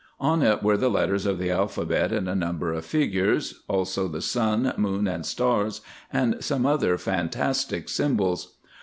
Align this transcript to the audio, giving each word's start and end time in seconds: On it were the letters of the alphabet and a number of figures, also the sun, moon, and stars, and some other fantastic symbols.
On 0.19 0.41
it 0.41 0.63
were 0.63 0.77
the 0.77 0.89
letters 0.89 1.27
of 1.27 1.37
the 1.37 1.51
alphabet 1.51 2.11
and 2.11 2.27
a 2.27 2.33
number 2.33 2.73
of 2.73 2.85
figures, 2.87 3.61
also 3.67 4.07
the 4.07 4.19
sun, 4.19 4.73
moon, 4.75 5.07
and 5.07 5.23
stars, 5.23 5.81
and 6.11 6.43
some 6.43 6.65
other 6.65 6.97
fantastic 6.97 7.87
symbols. 7.87 8.55